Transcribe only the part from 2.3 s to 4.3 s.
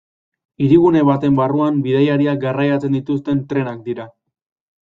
garraiatzen dituzten trenak dira.